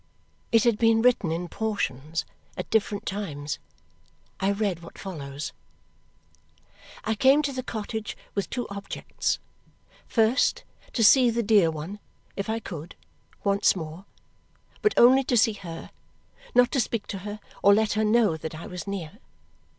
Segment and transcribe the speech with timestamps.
[0.51, 2.25] It had been written in portions,
[2.57, 3.59] at different times.
[4.39, 5.53] I read what follows:
[7.03, 9.37] I came to the cottage with two objects.
[10.07, 11.99] First, to see the dear one,
[12.35, 12.95] if I could,
[13.43, 14.05] once more
[14.81, 15.91] but only to see her
[16.55, 19.19] not to speak to her or let her know that I was near.